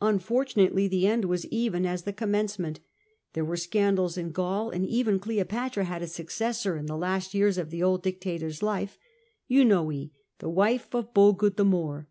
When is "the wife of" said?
10.40-11.14